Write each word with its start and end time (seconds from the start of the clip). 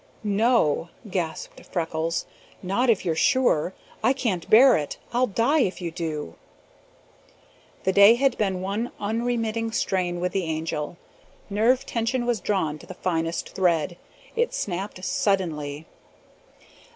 "No!" 0.23 0.89
gasped 1.07 1.63
Freckles. 1.67 2.25
"Not 2.63 2.89
if 2.89 3.05
you're 3.05 3.13
sure! 3.15 3.75
I 4.03 4.13
can't 4.13 4.49
bear 4.49 4.75
it! 4.75 4.97
I'll 5.13 5.27
die 5.27 5.59
if 5.59 5.79
you 5.79 5.91
do!" 5.91 6.33
The 7.83 7.91
day 7.93 8.15
had 8.15 8.35
been 8.35 8.61
one 8.61 8.89
unremitting 8.99 9.71
strain 9.73 10.19
with 10.19 10.31
the 10.31 10.45
Angel. 10.45 10.97
Nerve 11.51 11.85
tension 11.85 12.25
was 12.25 12.39
drawn 12.41 12.79
to 12.79 12.87
the 12.87 12.95
finest 12.95 13.49
thread. 13.53 13.95
It 14.35 14.55
snapped 14.55 15.05
suddenly. 15.05 15.85